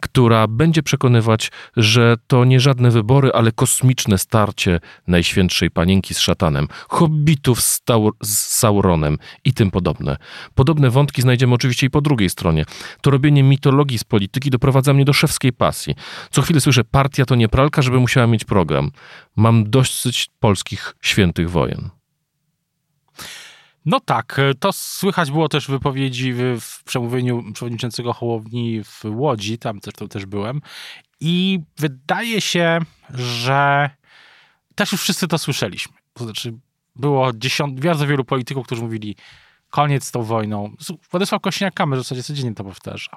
[0.00, 6.68] która będzie przekonywać, że to nie żadne wybory, ale kosmiczne starcie Najświętszej Panienki z szatanem,
[6.88, 7.82] hobbitów z,
[8.22, 10.16] z Sauronem i tym podobne.
[10.54, 12.64] Podobne wątki znajdziemy oczywiście i po drugiej stronie.
[13.00, 15.94] To robienie mitologii z polityki doprowadza mnie do szewskiej pasji.
[16.30, 18.90] Co chwilę słyszę, partia to nie pralka, żeby musiała mieć program.
[19.36, 21.99] Mam dosyć polskich świętych wojen.
[23.90, 29.58] No tak, to słychać było też w wypowiedzi w, w przemówieniu przewodniczącego Hołowni w Łodzi,
[29.58, 30.60] tam też, też byłem.
[31.20, 32.78] I wydaje się,
[33.14, 33.90] że
[34.74, 35.94] też już wszyscy to słyszeliśmy.
[36.12, 36.58] To znaczy,
[36.96, 39.16] było dziesiąt, bardzo wielu polityków, którzy mówili
[39.70, 40.74] koniec z tą wojną.
[41.10, 43.16] Władysław Kośniak-Kamysz w zasadzie codziennie to powtarza.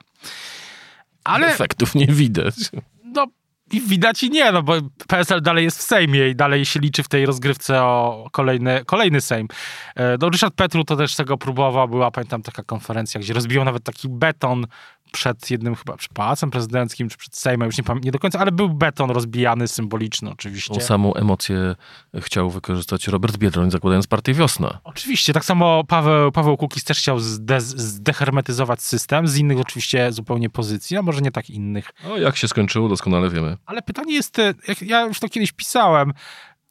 [1.24, 2.56] Ale efektów nie widać.
[3.04, 3.28] No,
[3.74, 4.74] i widać i nie, no bo
[5.08, 9.22] PSL dalej jest w Sejmie i dalej się liczy w tej rozgrywce o kolejny, kolejny
[9.22, 9.48] Sejm.
[9.96, 13.84] E, no Ryszard Petru to też tego próbował, była pamiętam taka konferencja, gdzie rozbiją nawet
[13.84, 14.66] taki beton
[15.14, 18.52] przed jednym chyba przy pałacem prezydenckim, czy przed Sejmem, już nie, nie do końca, ale
[18.52, 20.74] był beton rozbijany, symboliczny oczywiście.
[20.74, 21.76] Tą samą emocję
[22.20, 24.80] chciał wykorzystać Robert Biedroń, zakładając partię Wiosna.
[24.84, 30.50] Oczywiście, tak samo Paweł, Paweł Kukiz też chciał zde, zdehermetyzować system, z innych oczywiście zupełnie
[30.50, 31.90] pozycji, a może nie tak innych.
[32.04, 33.58] No jak się skończyło, doskonale wiemy.
[33.66, 36.14] Ale pytanie jest, jak ja już to kiedyś pisałem,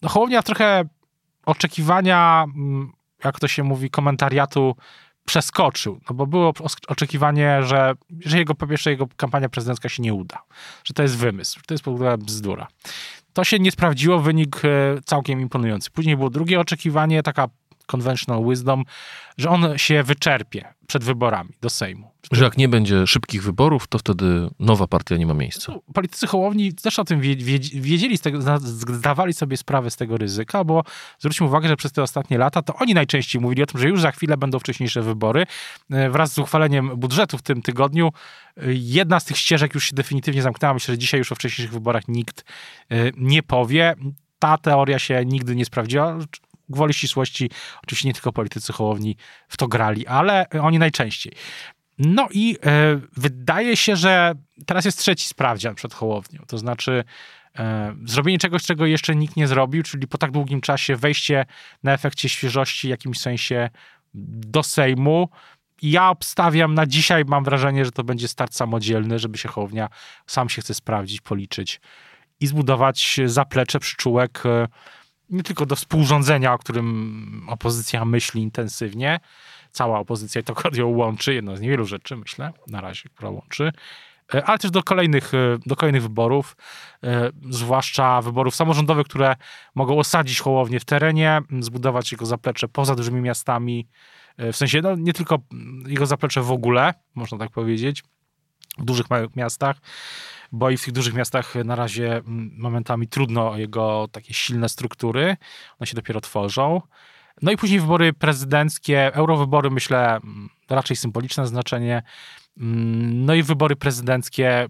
[0.03, 0.85] no Hołownia trochę
[1.47, 2.93] oczekiwania, mm,
[3.25, 4.77] jak to się mówi, komentariatu
[5.25, 6.53] przeskoczył, no bo było
[6.89, 10.43] oczekiwanie, że, że jego, po pierwsze jego kampania prezydencka się nie uda,
[10.85, 12.69] że to jest wymysł, że to jest w ogóle bzdura.
[13.33, 14.69] To się nie sprawdziło, wynik e,
[15.05, 15.91] całkiem imponujący.
[15.91, 17.49] Później było drugie oczekiwanie, taka
[17.87, 18.85] conventional wisdom,
[19.39, 22.11] że on się wyczerpie przed wyborami do Sejmu.
[22.33, 25.73] Że jak nie będzie szybkich wyborów, to wtedy nowa partia nie ma miejsca.
[25.95, 27.21] Politycy Hołowni też o tym
[27.75, 28.19] wiedzieli,
[28.85, 30.85] zdawali sobie sprawę z tego ryzyka, bo
[31.19, 34.01] zwróćmy uwagę, że przez te ostatnie lata to oni najczęściej mówili o tym, że już
[34.01, 35.47] za chwilę będą wcześniejsze wybory.
[35.91, 38.13] E, wraz z uchwaleniem budżetu w tym tygodniu
[38.57, 40.75] e, jedna z tych ścieżek już się definitywnie zamknęła.
[40.75, 42.45] Myślę, że dzisiaj już o wcześniejszych wyborach nikt
[42.91, 43.95] e, nie powie.
[44.39, 46.19] Ta teoria się nigdy nie sprawdziła
[46.73, 47.51] gwoli ścisłości,
[47.83, 49.17] oczywiście nie tylko politycy Hołowni
[49.49, 51.33] w to grali, ale oni najczęściej.
[51.99, 54.35] No i e, wydaje się, że
[54.67, 57.05] teraz jest trzeci sprawdzian przed Hołownią, to znaczy
[57.59, 61.47] e, zrobienie czegoś, czego jeszcze nikt nie zrobił, czyli po tak długim czasie wejście
[61.83, 63.71] na efekcie świeżości w jakimś sensie
[64.15, 65.29] do Sejmu.
[65.83, 69.89] Ja obstawiam na dzisiaj, mam wrażenie, że to będzie start samodzielny, żeby się Hołownia
[70.27, 71.81] sam się chce sprawdzić, policzyć
[72.41, 74.69] i zbudować zaplecze, przyczółek e,
[75.33, 79.21] nie tylko do współrządzenia, o którym opozycja myśli intensywnie,
[79.71, 83.73] cała opozycja to ją łączy, jedna z niewielu rzeczy, myślę, na razie, która łączy,
[84.35, 86.57] e, ale też do kolejnych, e, do kolejnych wyborów,
[87.05, 89.37] e, zwłaszcza wyborów samorządowych, które
[89.75, 93.89] mogą osadzić Hołownię w terenie, zbudować jego zaplecze poza dużymi miastami,
[94.39, 95.39] w sensie no, nie tylko
[95.87, 98.03] jego zaplecze w ogóle, można tak powiedzieć,
[98.79, 99.77] w dużych, małych miastach,
[100.53, 102.21] bo i w tych dużych miastach na razie
[102.59, 105.37] momentami trudno o jego takie silne struktury,
[105.79, 106.83] one się dopiero tworzą.
[107.43, 110.21] No i później wybory prezydenckie, eurowybory myślę
[110.71, 112.03] raczej symboliczne znaczenie.
[112.57, 114.67] No i wybory prezydenckie,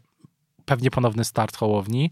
[0.65, 2.11] pewnie ponowny start Hołowni.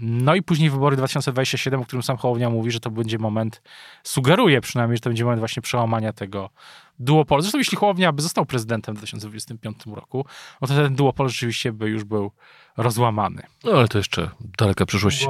[0.00, 3.62] No i później wybory 2027, o którym sam Hołownia mówi, że to będzie moment,
[4.04, 6.50] sugeruje przynajmniej, że to będzie moment właśnie przełamania tego
[6.98, 7.42] duopolu.
[7.42, 10.24] Zresztą jeśli Hołownia by został prezydentem w 2025 roku,
[10.60, 12.30] no to ten duopol rzeczywiście by już był
[12.76, 13.42] rozłamany.
[13.64, 15.26] No ale to jeszcze daleka przyszłość.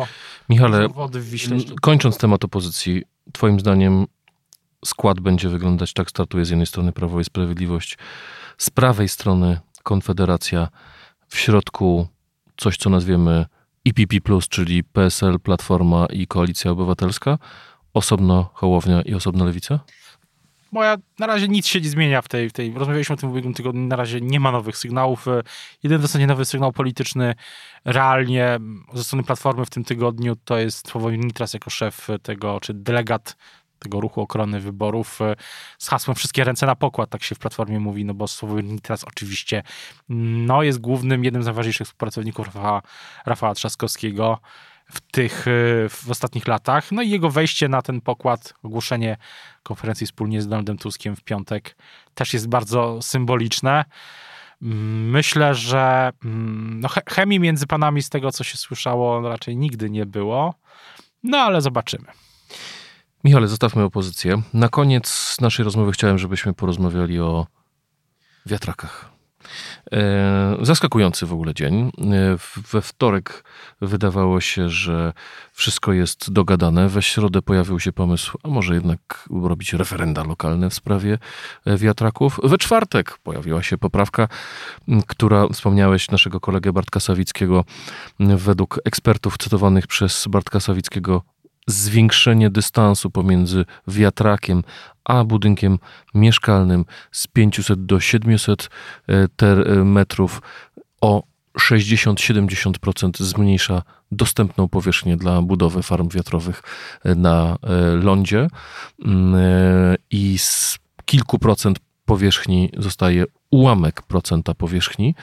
[0.49, 1.57] Michale, w Wiśle.
[1.83, 3.03] kończąc temat opozycji,
[3.33, 4.07] twoim zdaniem
[4.85, 7.99] skład będzie wyglądać tak, startuje z jednej strony Prawo i Sprawiedliwość,
[8.59, 10.69] z prawej strony Konfederacja,
[11.29, 12.09] w środku
[12.57, 13.47] coś, co nazwiemy
[13.85, 17.39] IPP+, czyli PSL, Platforma i Koalicja Obywatelska,
[17.95, 19.81] osobno Hołownia i osobno Lewica?
[20.73, 23.33] Moja, na razie nic się nie zmienia w tej, w tej, rozmawialiśmy o tym w
[23.33, 25.27] ubiegłym tygodniu, na razie nie ma nowych sygnałów.
[25.83, 27.35] Jedyny w zasadzie nowy sygnał polityczny
[27.85, 28.59] realnie
[28.95, 33.37] ze strony Platformy w tym tygodniu to jest Sławomir Nitras jako szef tego, czy delegat
[33.81, 35.37] tego ruchu ochrony wyborów e,
[35.79, 39.05] z hasłem wszystkie ręce na pokład, tak się w Platformie mówi, no bo Sławomir Nitras
[39.05, 39.63] oczywiście
[40.09, 42.83] no, jest głównym, jednym z najważniejszych współpracowników Rafała,
[43.27, 44.41] Rafała Trzaskowskiego
[44.91, 45.51] w tych, e,
[45.89, 46.93] w ostatnich latach.
[46.93, 49.17] No i jego wejście na ten pokład, ogłoszenie
[49.63, 51.77] konferencji wspólnie z Donaldem Tuskiem w piątek
[52.15, 53.85] też jest bardzo symboliczne.
[54.61, 60.07] Myślę, że mm, no, chemii między panami z tego, co się słyszało, raczej nigdy nie
[60.07, 60.55] było.
[61.23, 62.07] No ale zobaczymy.
[63.25, 64.43] Michale, zostawmy opozycję.
[64.55, 67.47] Na koniec naszej rozmowy chciałem, żebyśmy porozmawiali o
[68.47, 69.11] wiatrakach.
[69.93, 71.91] E, zaskakujący w ogóle dzień.
[71.99, 72.37] E,
[72.73, 73.45] we wtorek
[73.81, 75.13] wydawało się, że
[75.53, 76.89] wszystko jest dogadane.
[76.89, 81.19] We środę pojawił się pomysł, a może jednak robić referenda lokalne w sprawie
[81.65, 82.41] e, wiatraków.
[82.43, 84.29] We czwartek pojawiła się poprawka,
[85.07, 87.65] która wspomniałeś naszego kolegę Bartka Sawickiego.
[88.21, 91.23] Według ekspertów cytowanych przez Bartka Sawickiego
[91.67, 94.63] zwiększenie dystansu pomiędzy wiatrakiem
[95.05, 95.79] a budynkiem
[96.15, 98.71] mieszkalnym z 500 do 700
[99.09, 100.43] e, metrów.
[101.01, 101.23] O
[101.59, 106.63] 60-70% zmniejsza dostępną powierzchnię dla budowy farm wiatrowych
[107.05, 108.49] e, na e, lądzie.
[109.05, 109.37] Mm,
[110.11, 115.15] i z kilku procent powierzchni zostaje ułamek procenta powierzchni,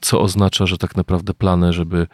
[0.00, 2.06] co oznacza, że tak naprawdę plany, żeby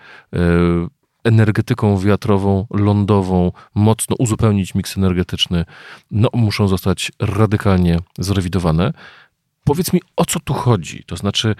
[1.24, 5.64] energetyką wiatrową, lądową, mocno uzupełnić miks energetyczny,
[6.10, 8.92] no, muszą zostać radykalnie zrewidowane.
[9.64, 11.04] Powiedz mi, o co tu chodzi?
[11.06, 11.54] To znaczy,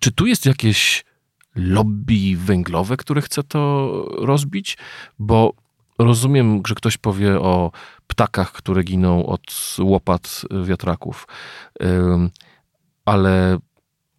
[0.00, 1.04] czy tu jest jakieś
[1.54, 4.78] lobby węglowe, które chce to rozbić?
[5.18, 5.52] Bo
[5.98, 7.72] rozumiem, że ktoś powie o
[8.06, 11.26] ptakach, które giną od łopat wiatraków,
[13.04, 13.58] ale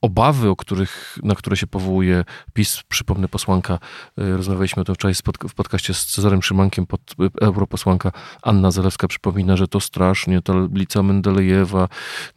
[0.06, 3.80] obawy, o których, na które się powołuje PiS, przypomnę posłanka,
[4.20, 5.16] y, rozmawialiśmy o tym wczoraj
[5.50, 10.54] w podcaście z Cezarem Szymankiem, pod, y, europosłanka Anna Zalewska przypomina, że to strasznie, ta
[10.54, 11.88] tablica Mendelejewa,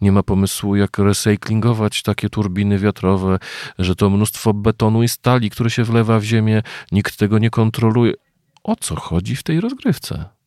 [0.01, 3.39] nie ma pomysłu jak recyklingować takie turbiny wiatrowe,
[3.79, 8.13] że to mnóstwo betonu i stali, które się wlewa w ziemię, nikt tego nie kontroluje.
[8.65, 10.38] O co chodzi w tej rozgrywce?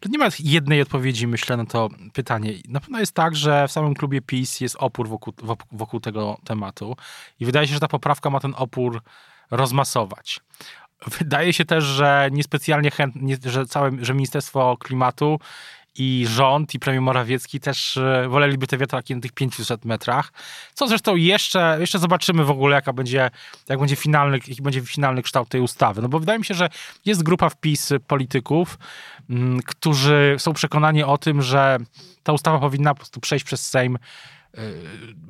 [0.00, 2.52] To nie ma jednej odpowiedzi, myślę, na to pytanie.
[2.68, 5.34] Na pewno jest tak, że w samym klubie PiS jest opór wokół,
[5.72, 6.96] wokół tego tematu
[7.40, 9.02] i wydaje się, że ta poprawka ma ten opór
[9.50, 10.40] rozmasować.
[11.06, 15.38] Wydaje się też, że niespecjalnie chętnie, że całe, że Ministerstwo Klimatu
[15.98, 20.32] i rząd, i premier Morawiecki też e, woleliby te wiatraki na tych 500 metrach.
[20.74, 23.30] Co zresztą jeszcze, jeszcze zobaczymy w ogóle, jaka będzie,
[23.68, 26.02] jak będzie finalny, jaki będzie finalny kształt tej ustawy.
[26.02, 26.68] No bo wydaje mi się, że
[27.04, 28.78] jest grupa wpis polityków,
[29.30, 31.78] m, którzy są przekonani o tym, że
[32.22, 33.98] ta ustawa powinna po prostu przejść przez Sejm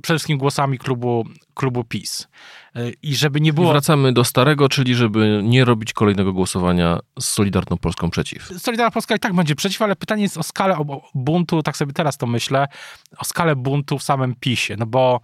[0.03, 2.29] przede wszystkim głosami klubu, klubu PiS.
[2.77, 3.69] Y, I żeby nie było.
[3.69, 8.51] I wracamy do starego, czyli żeby nie robić kolejnego głosowania z Solidarną Polską przeciw.
[8.59, 10.77] Solidarna Polska i tak będzie przeciw, ale pytanie jest o skalę
[11.15, 12.69] buntu, tak sobie teraz to myślę,
[13.19, 14.77] o skalę buntu w samym PiSie.
[14.79, 15.21] No bo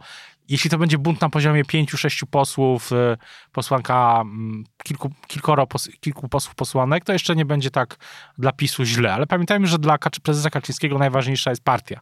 [0.49, 3.17] jeśli to będzie bunt na poziomie pięciu, sześciu posłów, y,
[3.53, 5.67] posłanka, mm, kilku, kilkoro,
[6.01, 7.97] kilku posłów, posłanek, to jeszcze nie będzie tak
[8.39, 9.15] dla PiSu źle.
[9.15, 12.01] Ale pamiętajmy, że dla prezesa Kaczyńskiego najważniejsza jest partia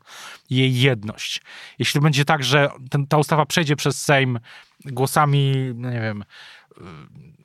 [0.50, 1.42] i jej jedność.
[1.78, 4.38] Jeśli będzie tak, że ten, ta ustawa przejdzie przez Sejm
[4.84, 6.24] głosami, no nie wiem,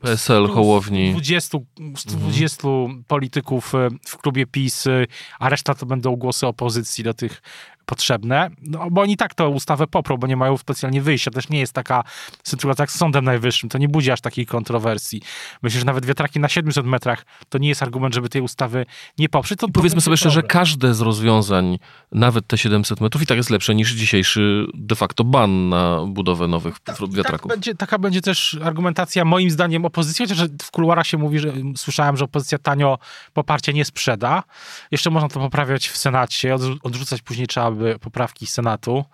[0.01, 1.11] PSL, Hołowni.
[1.11, 1.57] 20,
[2.05, 3.03] 20 mhm.
[3.03, 5.07] polityków y, w klubie PiS, y,
[5.39, 7.41] a reszta to będą głosy opozycji do tych
[7.87, 11.31] potrzebne, no, bo oni tak to ustawę poprą, bo nie mają specjalnie wyjścia.
[11.31, 12.03] Też nie jest taka
[12.43, 15.21] sytuacja jak z Sądem Najwyższym, to nie budzi aż takiej kontrowersji.
[15.61, 18.85] Myślę, że nawet wiatraki na 700 metrach to nie jest argument, żeby tej ustawy
[19.17, 19.59] nie poprzeć.
[19.59, 21.79] To Powiedzmy sobie szczerze, każde z rozwiązań,
[22.11, 26.47] nawet te 700 metrów i tak jest lepsze niż dzisiejszy de facto ban na budowę
[26.47, 27.41] nowych tak, wiatraków.
[27.41, 31.53] Tak będzie, taka będzie też argumentacja moim zdaniem opozycji, chociaż w kuluarach się mówi, że
[31.75, 32.99] słyszałem, że opozycja tanio
[33.33, 34.43] poparcie nie sprzeda.
[34.91, 39.05] Jeszcze można to poprawiać w Senacie, odrzucać później trzeba by poprawki Senatu.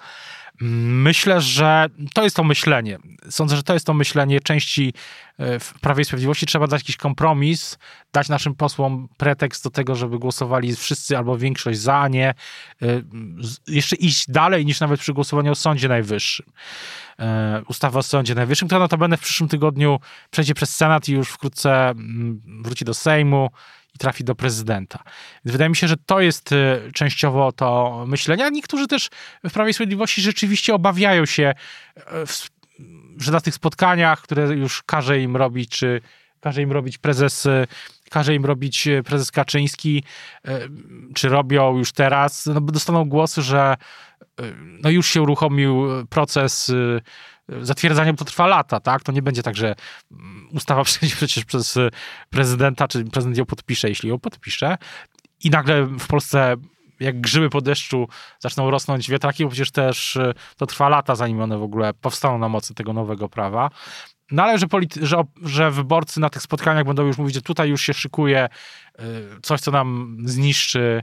[0.62, 2.98] Myślę, że to jest to myślenie.
[3.30, 4.94] Sądzę, że to jest to myślenie części
[5.38, 6.46] e, w Prawie i Sprawiedliwości.
[6.46, 7.78] Trzeba dać jakiś kompromis,
[8.14, 12.36] dać naszym posłom pretekst do tego, żeby głosowali wszyscy albo większość za, a nie e,
[13.68, 16.46] jeszcze iść dalej niż nawet przy głosowaniu o Sądzie Najwyższym.
[17.20, 20.00] E, ustawa o Sądzie Najwyższym, która notabene w przyszłym tygodniu
[20.32, 23.50] przejdzie przez Senat i już wkrótce mm, wróci do Sejmu
[23.96, 25.04] i trafi do prezydenta.
[25.46, 29.10] Wydaje mi się, że to jest y, częściowo to myślenie, a niektórzy też
[29.44, 31.54] w Prawie i Sprawiedliwości rzeczywiście obawiają się,
[31.98, 32.02] y,
[33.18, 36.02] że na tych spotkaniach, które już każe im robić, czy
[36.40, 37.68] każe im robić prezes y,
[38.10, 40.04] każe im robić prezes Kaczyński,
[41.14, 43.76] czy robią już teraz, no dostaną głosy, że
[44.60, 46.72] no już się uruchomił proces
[47.62, 49.04] zatwierdzanie to trwa lata, tak?
[49.04, 49.76] To nie będzie tak, że
[50.12, 51.80] mm, ustawa przejdzie przecież przez
[52.30, 54.78] prezydenta, czy prezydent ją podpisze, jeśli ją podpisze
[55.44, 56.56] i nagle w Polsce
[57.00, 58.08] jak grzyby po deszczu
[58.40, 62.38] zaczną rosnąć wiatraki, bo przecież też y, to trwa lata, zanim one w ogóle powstaną
[62.38, 63.70] na mocy tego nowego prawa.
[64.32, 67.70] No ale że, polity- że, że wyborcy na tych spotkaniach będą już mówić, że tutaj
[67.70, 68.50] już się szykuje
[69.00, 69.04] y,
[69.42, 71.02] coś, co nam zniszczy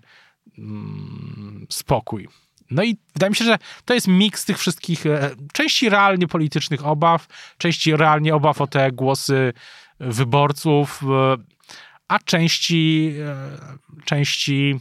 [0.59, 2.29] mm, spokój.
[2.71, 6.87] No i wydaje mi się, że to jest miks tych wszystkich e, części realnie politycznych
[6.87, 7.27] obaw,
[7.59, 9.53] części realnie obaw o te głosy
[10.01, 11.37] wyborców, e,
[12.09, 13.59] a części, e,
[14.05, 14.81] części,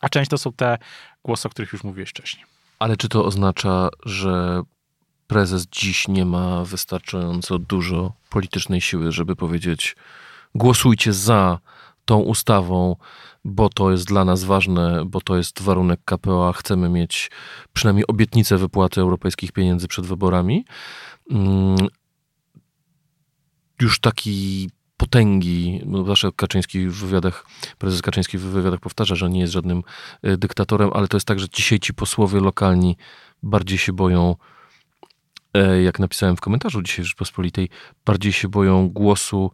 [0.00, 0.78] a część to są te
[1.24, 2.44] głosy, o których już mówiłeś wcześniej.
[2.78, 4.62] Ale czy to oznacza, że
[5.26, 9.96] prezes dziś nie ma wystarczająco dużo politycznej siły, żeby powiedzieć
[10.54, 11.58] głosujcie za
[12.04, 12.96] tą ustawą,
[13.44, 17.30] bo to jest dla nas ważne, bo to jest warunek KPO, a chcemy mieć
[17.72, 20.64] przynajmniej obietnicę wypłaty europejskich pieniędzy przed wyborami.
[21.30, 21.76] Mm,
[23.80, 27.46] już taki potęgi, no zawsze Kaczyński w wywiadach,
[27.78, 29.82] prezes Kaczyński w wywiadach powtarza, że nie jest żadnym
[30.22, 32.96] e, dyktatorem, ale to jest tak, że dzisiaj ci posłowie lokalni
[33.42, 34.36] bardziej się boją,
[35.54, 37.68] e, jak napisałem w komentarzu dzisiaj Rzeczpospolitej,
[38.04, 39.50] bardziej się boją głosu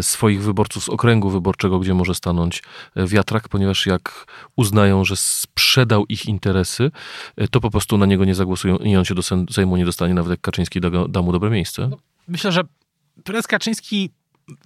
[0.00, 2.62] swoich wyborców z okręgu wyborczego, gdzie może stanąć
[2.96, 6.90] e, wiatrak, ponieważ jak uznają, że sprzedał ich interesy,
[7.36, 10.14] e, to po prostu na niego nie zagłosują i on się do Sejmu nie dostanie,
[10.14, 11.88] nawet jak Kaczyński da, da mu dobre miejsce.
[11.88, 11.96] No,
[12.28, 12.62] myślę, że
[13.24, 14.10] prezes Kaczyński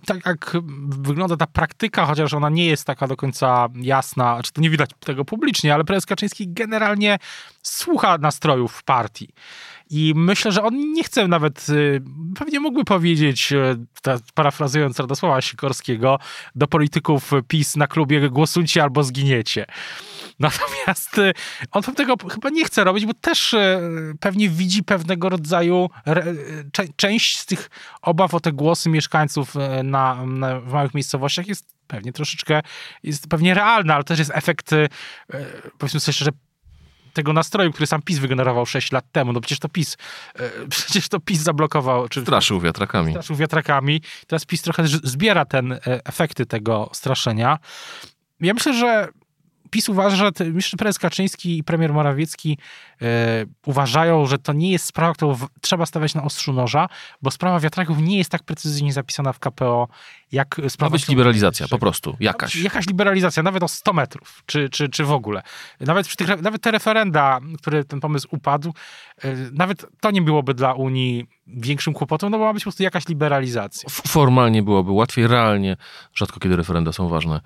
[0.07, 0.57] tak jak
[0.89, 4.91] wygląda ta praktyka, chociaż ona nie jest taka do końca jasna, czy to nie widać
[5.01, 7.19] tego publicznie, ale prezes Kaczyński generalnie
[7.65, 9.29] słucha nastrojów partii.
[9.91, 12.03] I myślę, że on nie chce nawet, y,
[12.39, 13.77] pewnie mógłby powiedzieć, y,
[14.35, 16.19] parafrazując Radosława Sikorskiego,
[16.55, 19.67] do polityków PiS na klubie głosujcie albo zginiecie.
[20.39, 21.33] Natomiast y,
[21.71, 23.55] on tego chyba nie chce robić, bo też
[24.21, 25.91] pewnie widzi pewnego rodzaju
[26.97, 27.71] część z tych
[28.03, 32.61] obaw o te głosy mieszkańców na, na w małych miejscowościach jest pewnie troszeczkę,
[33.03, 34.71] jest pewnie realna, ale też jest efekt,
[35.79, 36.31] powiedzmy sobie szczerze,
[37.15, 39.33] tego nastroju, który sam PiS wygenerował 6 lat temu.
[39.33, 39.97] No przecież to PiS,
[40.35, 42.09] e, przecież to PiS zablokował.
[42.09, 43.13] Czy, straszył wiatrakami.
[43.13, 44.03] Straszył wiatrakami.
[44.27, 47.59] Teraz PiS trochę zbiera ten e, efekty tego straszenia.
[48.41, 49.09] Ja myślę, że
[49.71, 52.59] PiS uważa, że myślę, prezes Kaczyński i premier Morawiecki
[53.67, 56.89] uważają, że to nie jest sprawa, którą w, trzeba stawiać na ostrzu noża,
[57.23, 59.89] bo sprawa wiatraków nie jest tak precyzyjnie zapisana w KPO,
[60.33, 60.91] jak sprawa...
[60.91, 62.57] Ma być liberalizacja, po prostu, jakaś.
[62.57, 65.43] Jakaś liberalizacja, nawet o 100 metrów, czy, czy, czy w ogóle.
[65.81, 68.75] Nawet, przy tych, nawet te referenda, które ten pomysł upadł,
[69.25, 72.83] e, nawet to nie byłoby dla Unii większym kłopotem, no bo ma być po prostu
[72.83, 73.89] jakaś liberalizacja.
[73.91, 75.77] Formalnie byłoby łatwiej, realnie
[76.15, 77.41] rzadko kiedy referenda są ważne.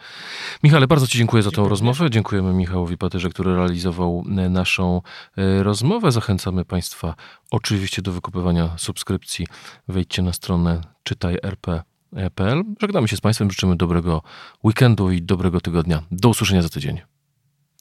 [0.63, 2.11] Michale, bardzo Ci dziękuję za tę rozmowę.
[2.11, 5.03] Dziękujemy Michałowi Patyrze, który realizował e, naszą
[5.39, 6.13] e, rozmowę.
[6.13, 7.15] Zachęcamy Państwa
[7.51, 9.47] oczywiście do wykupywania subskrypcji.
[9.89, 12.63] Wejdźcie na stronę czytaj.rp.pl.
[12.81, 14.23] Żegnamy się z Państwem, życzymy dobrego
[14.65, 16.03] weekendu i dobrego tygodnia.
[16.11, 17.01] Do usłyszenia za tydzień.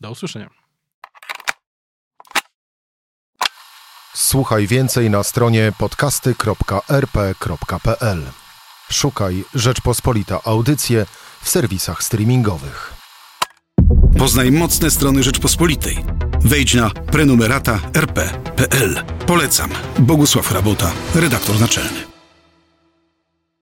[0.02, 0.50] Do usłyszenia.
[4.14, 8.24] Słuchaj więcej na stronie podcasty.rp.pl.
[8.92, 11.06] Szukaj Rzeczpospolita Audycje
[11.42, 12.94] w serwisach streamingowych.
[14.18, 16.27] Poznaj mocne strony Rzeczpospolitej.
[16.44, 19.04] Wejdź na prenumerata rp.pl.
[19.26, 19.70] Polecam.
[20.00, 22.17] Bogusław Rabota, redaktor naczelny.